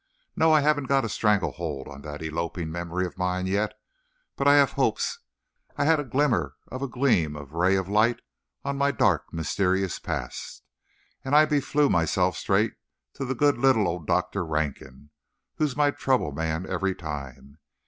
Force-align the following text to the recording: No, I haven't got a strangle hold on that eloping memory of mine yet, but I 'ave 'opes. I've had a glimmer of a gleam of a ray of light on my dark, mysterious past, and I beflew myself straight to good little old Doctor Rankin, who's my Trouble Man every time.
No, 0.35 0.51
I 0.51 0.61
haven't 0.61 0.87
got 0.87 1.05
a 1.05 1.09
strangle 1.09 1.51
hold 1.51 1.87
on 1.87 2.01
that 2.01 2.23
eloping 2.23 2.71
memory 2.71 3.05
of 3.05 3.19
mine 3.19 3.45
yet, 3.45 3.75
but 4.35 4.47
I 4.47 4.59
'ave 4.59 4.73
'opes. 4.81 5.19
I've 5.77 5.85
had 5.85 5.99
a 5.99 6.03
glimmer 6.03 6.55
of 6.69 6.81
a 6.81 6.87
gleam 6.87 7.35
of 7.35 7.53
a 7.53 7.57
ray 7.59 7.75
of 7.75 7.87
light 7.87 8.19
on 8.65 8.79
my 8.79 8.89
dark, 8.89 9.31
mysterious 9.31 9.99
past, 9.99 10.63
and 11.23 11.35
I 11.35 11.45
beflew 11.45 11.87
myself 11.87 12.35
straight 12.35 12.73
to 13.13 13.31
good 13.35 13.59
little 13.59 13.87
old 13.87 14.07
Doctor 14.07 14.43
Rankin, 14.43 15.11
who's 15.57 15.75
my 15.77 15.91
Trouble 15.91 16.31
Man 16.31 16.65
every 16.67 16.95
time. 16.95 17.59